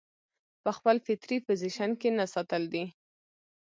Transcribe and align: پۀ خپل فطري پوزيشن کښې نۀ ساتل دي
پۀ 0.63 0.71
خپل 0.77 0.95
فطري 1.05 1.37
پوزيشن 1.47 1.89
کښې 2.01 2.09
نۀ 2.17 2.25
ساتل 2.33 2.63
دي 2.73 2.83